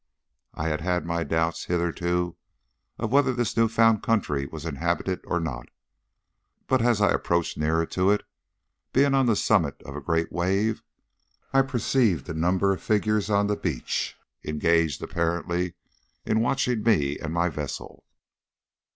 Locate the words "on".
9.13-9.27, 13.29-13.45